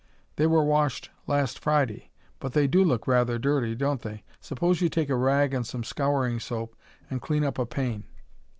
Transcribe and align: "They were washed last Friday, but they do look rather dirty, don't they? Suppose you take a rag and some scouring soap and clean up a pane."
"They 0.37 0.47
were 0.47 0.63
washed 0.63 1.11
last 1.27 1.59
Friday, 1.59 2.09
but 2.39 2.53
they 2.53 2.65
do 2.65 2.83
look 2.83 3.05
rather 3.07 3.37
dirty, 3.37 3.75
don't 3.75 4.01
they? 4.01 4.23
Suppose 4.39 4.81
you 4.81 4.89
take 4.89 5.11
a 5.11 5.15
rag 5.15 5.53
and 5.53 5.63
some 5.63 5.83
scouring 5.83 6.39
soap 6.39 6.75
and 7.11 7.21
clean 7.21 7.43
up 7.43 7.59
a 7.59 7.67
pane." 7.67 8.05